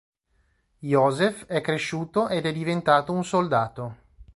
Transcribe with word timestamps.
Józef 0.79 1.45
è 1.45 1.61
cresciuto 1.61 2.27
ed 2.27 2.47
è 2.47 2.51
diventato 2.51 3.11
un 3.11 3.23
soldato. 3.23 3.95